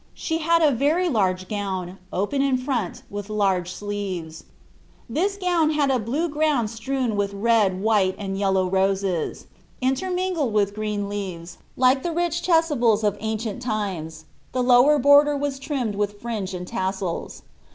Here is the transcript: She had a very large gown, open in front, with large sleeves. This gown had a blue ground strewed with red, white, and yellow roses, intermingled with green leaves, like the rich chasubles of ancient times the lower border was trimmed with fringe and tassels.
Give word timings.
She 0.15 0.39
had 0.39 0.63
a 0.63 0.71
very 0.71 1.09
large 1.09 1.47
gown, 1.47 1.99
open 2.11 2.41
in 2.41 2.57
front, 2.57 3.03
with 3.11 3.29
large 3.29 3.71
sleeves. 3.71 4.45
This 5.07 5.37
gown 5.37 5.69
had 5.69 5.91
a 5.91 5.99
blue 5.99 6.27
ground 6.27 6.71
strewed 6.71 7.15
with 7.15 7.35
red, 7.35 7.79
white, 7.83 8.15
and 8.17 8.35
yellow 8.35 8.67
roses, 8.67 9.45
intermingled 9.79 10.53
with 10.53 10.73
green 10.73 11.07
leaves, 11.07 11.59
like 11.77 12.01
the 12.01 12.11
rich 12.11 12.41
chasubles 12.41 13.03
of 13.03 13.15
ancient 13.19 13.61
times 13.61 14.25
the 14.53 14.63
lower 14.63 14.97
border 14.97 15.37
was 15.37 15.59
trimmed 15.59 15.93
with 15.93 16.19
fringe 16.19 16.55
and 16.55 16.65
tassels. 16.67 17.43